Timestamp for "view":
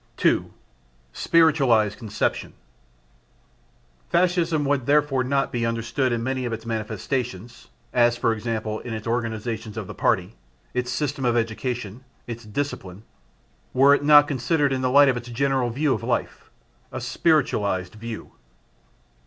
15.69-15.93, 17.93-18.31